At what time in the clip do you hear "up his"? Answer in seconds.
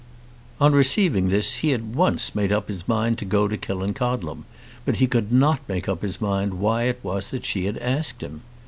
2.51-2.87, 5.87-6.19